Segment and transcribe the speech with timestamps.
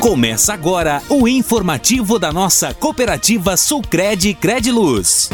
[0.00, 5.28] Começa agora o informativo da nossa cooperativa Sulcred Crediluz.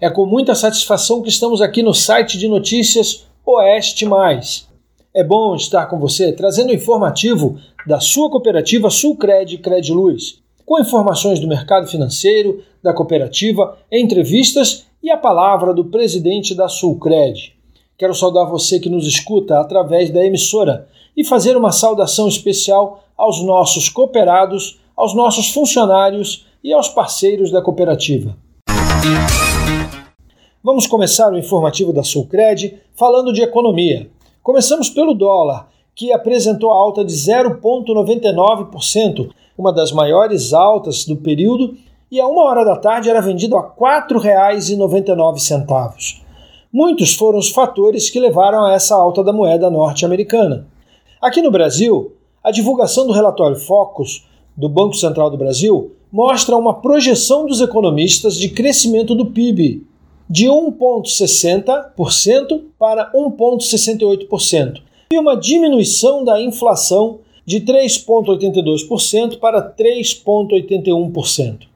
[0.00, 4.66] É com muita satisfação que estamos aqui no site de notícias Oeste Mais.
[5.14, 11.38] É bom estar com você trazendo o informativo da sua cooperativa Sulcred Crediluz, com informações
[11.38, 17.54] do mercado financeiro, da cooperativa, entrevistas e a palavra do presidente da Sulcred.
[17.96, 20.88] Quero saudar você que nos escuta através da emissora
[21.18, 27.60] e fazer uma saudação especial aos nossos cooperados, aos nossos funcionários e aos parceiros da
[27.60, 28.36] cooperativa.
[30.62, 34.08] Vamos começar o informativo da Sulcred falando de economia.
[34.44, 41.76] Começamos pelo dólar, que apresentou alta de 0,99%, uma das maiores altas do período,
[42.12, 46.22] e a uma hora da tarde era vendido a R$ 4,99.
[46.72, 50.77] Muitos foram os fatores que levaram a essa alta da moeda norte-americana.
[51.20, 52.12] Aqui no Brasil,
[52.44, 54.24] a divulgação do relatório Focus
[54.56, 59.84] do Banco Central do Brasil mostra uma projeção dos economistas de crescimento do PIB
[60.30, 64.80] de 1,60% para 1,68%
[65.12, 71.66] e uma diminuição da inflação de 3,82% para 3,81%.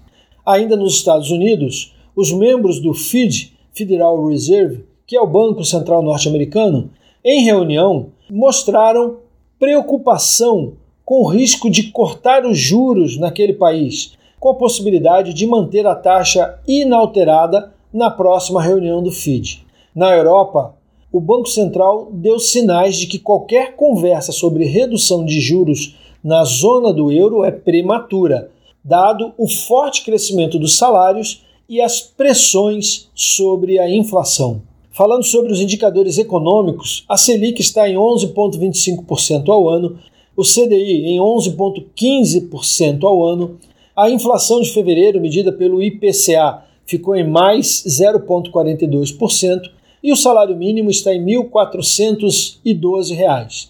[0.45, 6.03] Ainda nos Estados Unidos, os membros do FED, Federal Reserve, que é o Banco Central
[6.03, 6.91] Norte-Americano,
[7.25, 9.19] em reunião, mostraram
[9.59, 15.87] preocupação com o risco de cortar os juros naquele país, com a possibilidade de manter
[15.87, 19.67] a taxa inalterada na próxima reunião do FID.
[19.95, 20.75] Na Europa,
[21.13, 26.93] o Banco Central deu sinais de que qualquer conversa sobre redução de juros na zona
[26.93, 28.51] do euro é prematura,
[28.83, 34.63] dado o forte crescimento dos salários e as pressões sobre a inflação.
[35.01, 39.99] Falando sobre os indicadores econômicos, a Selic está em 11,25% ao ano,
[40.37, 43.57] o CDI em 11,15% ao ano,
[43.97, 49.71] a inflação de fevereiro, medida pelo IPCA, ficou em mais 0,42%
[50.03, 53.69] e o salário mínimo está em R$ 1.412.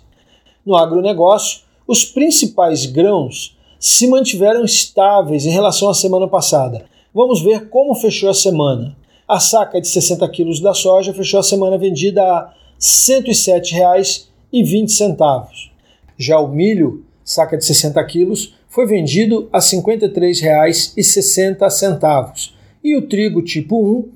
[0.67, 6.87] No agronegócio, os principais grãos se mantiveram estáveis em relação à semana passada.
[7.15, 8.99] Vamos ver como fechou a semana.
[9.31, 15.71] A saca de 60 quilos da soja fechou a semana vendida a R$ 107,20.
[16.19, 22.51] Já o milho, saca de 60 quilos, foi vendido a R$ 53,60
[22.83, 24.09] e o trigo tipo 1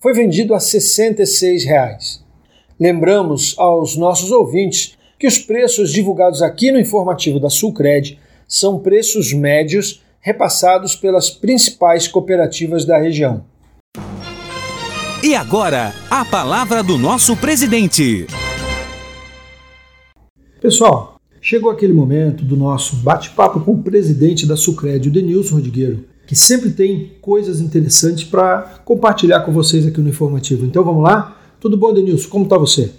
[0.00, 2.24] foi vendido a 66 reais.
[2.80, 8.18] Lembramos aos nossos ouvintes que os preços divulgados aqui no informativo da Sulcred
[8.48, 13.44] são preços médios repassados pelas principais cooperativas da região.
[15.28, 18.26] E agora, a palavra do nosso presidente.
[20.58, 26.06] Pessoal, chegou aquele momento do nosso bate-papo com o presidente da Sucred, o Denilson Rodrigueiro,
[26.26, 30.64] que sempre tem coisas interessantes para compartilhar com vocês aqui no informativo.
[30.64, 31.38] Então vamos lá?
[31.60, 32.30] Tudo bom, Denilson?
[32.30, 32.90] Como está você?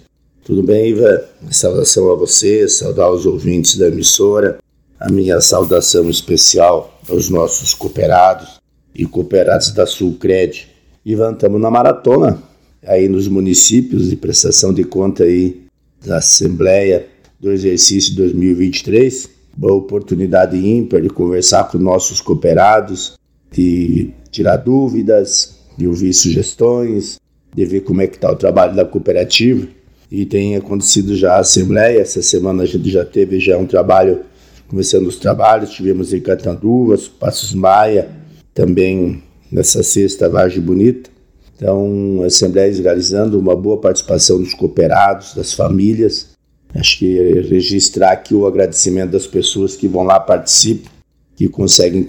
[0.44, 1.22] Tudo bem, Ivan?
[1.50, 4.60] Saudação a você, saudar os ouvintes da emissora,
[5.00, 8.60] a minha saudação especial aos nossos cooperados
[8.94, 10.70] e cooperados da Sulcred
[11.04, 12.42] Ivan, estamos na maratona
[12.86, 15.62] aí nos municípios de prestação de conta aí
[16.04, 17.06] da Assembleia
[17.40, 19.30] do exercício 2023.
[19.56, 23.18] Boa oportunidade ímpar de conversar com nossos cooperados,
[23.50, 27.18] de tirar dúvidas, de ouvir sugestões,
[27.54, 29.66] de ver como é que está o trabalho da cooperativa.
[30.10, 34.20] E tem acontecido já a Assembleia, essa semana a gente já teve já um trabalho,
[34.68, 38.10] começando os trabalhos, tivemos em Catanduvas, Passos Maia,
[38.52, 41.10] também nessa sexta Vargem Bonita.
[41.56, 46.30] Então, a Assembleia realizando uma boa participação dos cooperados, das famílias.
[46.74, 50.88] Acho que registrar aqui o agradecimento das pessoas que vão lá participam,
[51.36, 52.02] que conseguem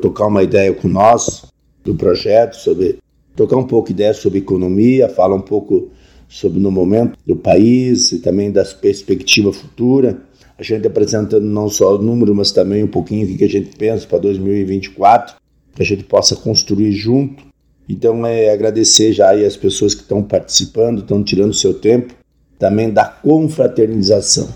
[0.00, 1.46] tocar uma ideia com nós
[1.84, 2.98] do projeto, sobre
[3.34, 5.90] tocar um pouco ideia sobre economia, falar um pouco
[6.28, 10.16] sobre no momento do país e também das perspectivas futuras.
[10.58, 13.74] A gente apresentando não só o número, mas também um pouquinho o que a gente
[13.76, 15.37] pensa para 2024
[15.78, 17.44] que a gente possa construir junto.
[17.88, 22.14] Então, é agradecer já aí as pessoas que estão participando, estão tirando seu tempo,
[22.58, 24.48] também da confraternização.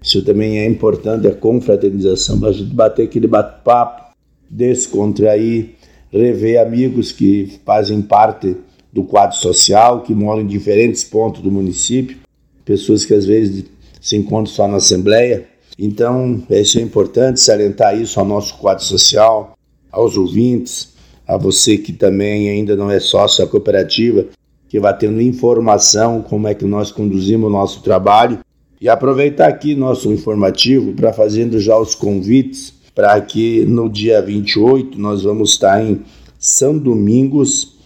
[0.00, 4.14] Isso também é importante, a confraternização, para a gente bater aquele bate-papo,
[4.48, 5.70] descontrair,
[6.12, 8.56] rever amigos que fazem parte
[8.92, 12.18] do quadro social, que moram em diferentes pontos do município,
[12.64, 13.64] pessoas que às vezes
[14.00, 15.44] se encontram só na Assembleia.
[15.76, 19.57] Então, isso é importante salientar isso ao nosso quadro social,
[19.90, 20.94] aos ouvintes,
[21.26, 24.26] a você que também ainda não é sócio da cooperativa,
[24.68, 28.38] que vai tendo informação como é que nós conduzimos o nosso trabalho
[28.80, 34.98] e aproveitar aqui nosso informativo para fazendo já os convites para que no dia 28
[35.00, 36.02] nós vamos estar em
[36.38, 37.76] São Domingos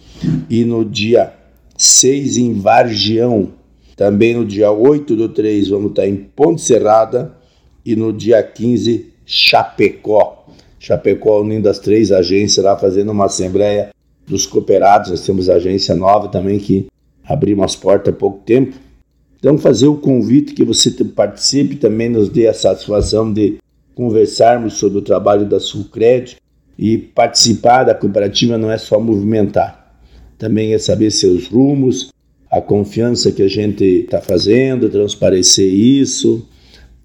[0.49, 1.33] e no dia
[1.77, 3.49] 6 em Vargião.
[3.95, 7.37] Também no dia 8 do 3 vamos estar em Ponte Serrada
[7.85, 10.47] e no dia 15 Chapecó.
[10.85, 13.91] Chapecó unindo as três agências lá fazendo uma assembleia
[14.27, 15.11] dos cooperados.
[15.11, 16.87] Nós temos agência nova também que
[17.23, 18.75] abrimos as portas há pouco tempo.
[19.39, 23.59] Então fazer o convite que você participe também nos dê a satisfação de
[23.95, 26.35] conversarmos sobre o trabalho da Sulcred
[26.77, 29.83] e participar da cooperativa não é só movimentar
[30.43, 32.11] também é saber seus rumos,
[32.51, 36.45] a confiança que a gente está fazendo, transparecer isso,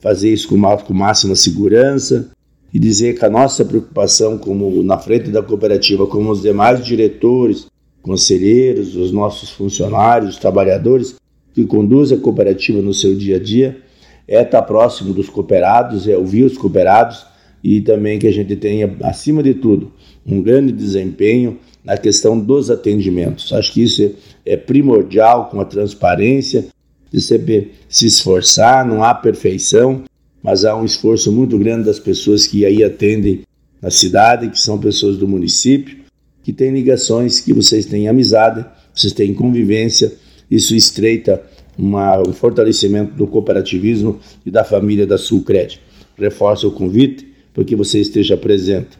[0.01, 2.31] fazer isso com, com máxima segurança
[2.73, 7.67] e dizer que a nossa preocupação, como na frente da cooperativa, como os demais diretores,
[8.03, 11.17] conselheiros, os nossos funcionários, os trabalhadores
[11.55, 13.79] que conduzem a cooperativa no seu dia a dia,
[14.27, 17.27] é estar próximo dos cooperados, é ouvir os cooperados
[17.65, 19.93] e também que a gente tenha, acima de tudo,
[20.27, 23.53] um grande desempenho na questão dos atendimentos.
[23.53, 26.67] Acho que isso é, primordial com a transparência,
[27.11, 30.03] de saber se esforçar, não há perfeição,
[30.49, 33.43] mas há um esforço muito grande das pessoas que aí atendem
[33.83, 35.99] na cidade, que são pessoas do município,
[36.43, 38.65] que têm ligações, que vocês têm amizade,
[38.95, 40.11] vocês têm convivência,
[40.51, 41.43] isso estreita
[41.77, 45.79] uma, um fortalecimento do cooperativismo e da família da Sulcred.
[46.17, 48.97] Reforço o convite para que você esteja presente.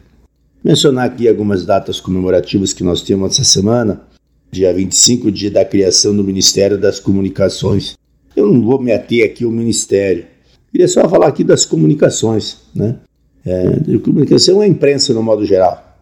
[0.63, 4.03] Mencionar aqui algumas datas comemorativas que nós temos essa semana.
[4.51, 7.97] Dia 25, dia da criação do Ministério das Comunicações.
[8.35, 10.37] Eu não vou me ater aqui ao Ministério.
[10.71, 12.97] Queria só falar aqui das comunicações, né?
[13.45, 15.97] É, comunicação é a imprensa no modo geral.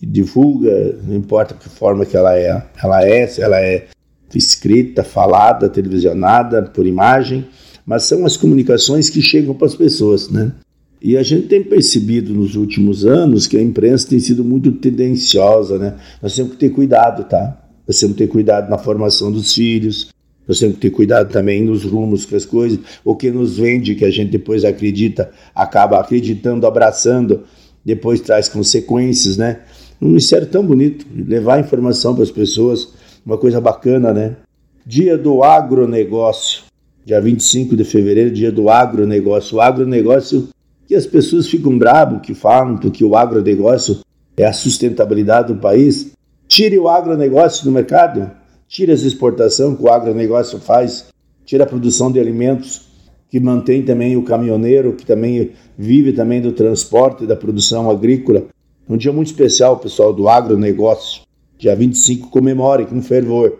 [0.00, 2.62] Divulga, não importa que forma que ela é.
[2.82, 3.86] Ela é, ela é
[4.34, 7.46] escrita, falada, televisionada, por imagem,
[7.84, 10.52] mas são as comunicações que chegam para as pessoas, né?
[11.00, 15.78] E a gente tem percebido nos últimos anos que a imprensa tem sido muito tendenciosa,
[15.78, 15.94] né?
[16.22, 17.56] Nós temos que ter cuidado, tá?
[17.86, 20.08] Nós temos que ter cuidado na formação dos filhos,
[20.46, 23.94] nós temos que ter cuidado também nos rumos que as coisas, o que nos vende,
[23.94, 27.44] que a gente depois acredita, acaba acreditando, abraçando,
[27.84, 29.60] depois traz consequências, né?
[30.00, 32.88] Um ministério tão bonito, levar informação para as pessoas,
[33.24, 34.36] uma coisa bacana, né?
[34.84, 36.64] Dia do agronegócio,
[37.04, 39.56] dia 25 de fevereiro, dia do agronegócio.
[39.56, 40.48] O agronegócio
[40.86, 44.00] que as pessoas ficam bravas, que falam que o agronegócio
[44.36, 46.12] é a sustentabilidade do país.
[46.46, 48.30] Tire o agronegócio do mercado,
[48.68, 51.06] tire as exportações que o agronegócio faz,
[51.44, 52.86] tire a produção de alimentos,
[53.30, 58.44] que mantém também o caminhoneiro, que também vive também do transporte da produção agrícola.
[58.88, 61.22] Um dia muito especial, pessoal do agronegócio.
[61.58, 63.58] Dia 25 comemore com fervor.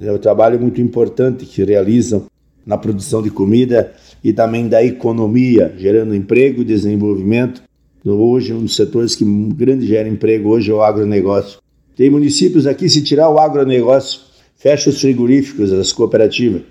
[0.00, 2.26] É um trabalho muito importante que realizam
[2.66, 3.92] na produção de comida
[4.22, 7.62] e também da economia, gerando emprego e desenvolvimento.
[8.04, 11.60] Hoje, um dos setores que grande gera emprego hoje é o agronegócio.
[11.96, 14.20] Tem municípios aqui, se tirar o agronegócio,
[14.58, 16.62] fecha os frigoríficos, as cooperativas,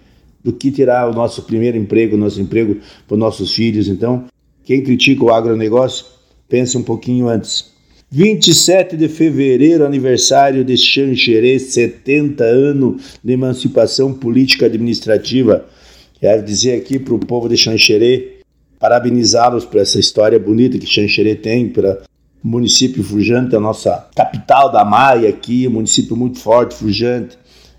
[0.44, 2.78] do que tirar o nosso primeiro emprego, o nosso emprego
[3.08, 3.88] para os nossos filhos.
[3.88, 4.26] Então,
[4.64, 6.06] quem critica o agronegócio,
[6.48, 7.72] pense um pouquinho antes.
[8.10, 15.66] 27 de fevereiro, aniversário de Xanxerê, 70 anos de emancipação política administrativa.
[16.20, 18.38] Quero dizer aqui para o povo de Xanxerê,
[18.80, 21.74] parabenizá-los por essa história bonita que Xanxerê tem,
[22.44, 27.38] o município Fujante, a nossa capital da Maia aqui, um município muito forte, Fujante,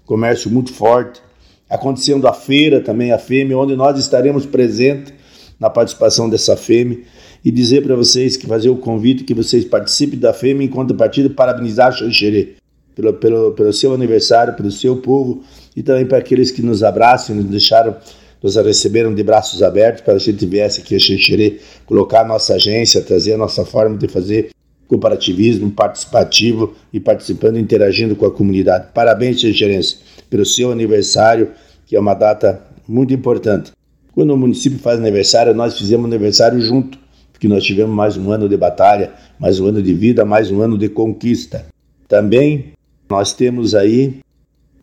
[0.09, 1.21] comércio muito forte.
[1.69, 5.13] Acontecendo a feira também, a FEME, onde nós estaremos presentes
[5.61, 7.05] na participação dessa FEME
[7.45, 11.29] e dizer para vocês que fazer o convite que vocês participem da FEME em contrapartida
[11.29, 12.55] parabenizar Xanxerê
[12.95, 15.43] pelo, pelo, pelo seu aniversário, pelo seu povo
[15.77, 17.95] e também para aqueles que nos abraçam nos deixaram
[18.43, 22.55] nos receberam de braços abertos para a gente viesse aqui a Xixerê colocar a nossa
[22.55, 24.51] agência, trazer a nossa forma de fazer
[24.89, 28.89] cooperativismo participativo e participando, interagindo com a comunidade.
[28.95, 29.99] Parabéns, Xixerense,
[30.31, 31.51] pelo seu aniversário,
[31.87, 33.71] que é uma data muito importante.
[34.13, 36.99] Quando o município faz aniversário, nós fizemos aniversário junto,
[37.31, 40.61] porque nós tivemos mais um ano de batalha, mais um ano de vida, mais um
[40.61, 41.67] ano de conquista.
[42.09, 42.73] Também
[43.09, 44.21] nós temos aí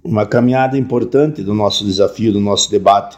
[0.03, 3.17] uma caminhada importante do nosso desafio, do nosso debate,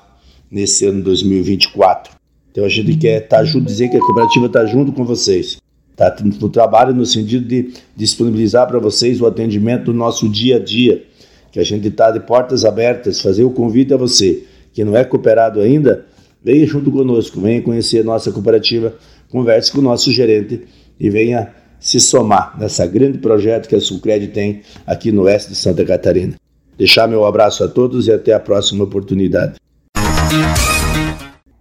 [0.50, 2.14] nesse ano 2024.
[2.50, 5.58] Então a gente quer estar tá junto, dizer que a cooperativa está junto com vocês.
[5.98, 6.16] Tá?
[6.40, 11.04] O trabalho no sentido de disponibilizar para vocês o atendimento do nosso dia a dia,
[11.52, 15.04] que a gente está de portas abertas, fazer o convite a você que não é
[15.04, 16.06] cooperado ainda,
[16.44, 18.94] venha junto conosco, venha conhecer a nossa cooperativa,
[19.28, 20.68] converse com o nosso gerente
[21.00, 25.56] e venha se somar nessa grande projeto que a Sulcred tem aqui no oeste de
[25.56, 26.36] Santa Catarina.
[26.78, 29.56] Deixar meu abraço a todos e até a próxima oportunidade.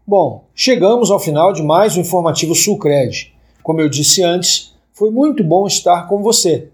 [0.07, 3.36] Bom, chegamos ao final de mais um informativo Sulcred.
[3.67, 6.69] Como eu disse antes, foi muito bom estar com você.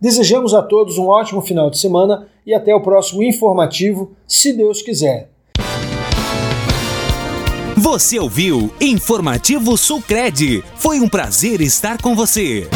[0.00, 4.80] Desejamos a todos um ótimo final de semana e até o próximo informativo, se Deus
[4.80, 5.28] quiser.
[7.76, 10.62] Você ouviu Informativo Sulcred.
[10.76, 12.68] Foi um prazer estar com você.